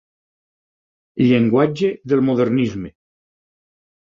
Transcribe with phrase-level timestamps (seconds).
[1.27, 2.93] Llenguatge del modernisme.